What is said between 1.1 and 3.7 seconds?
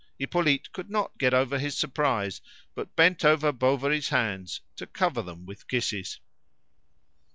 get over his surprise, but bent over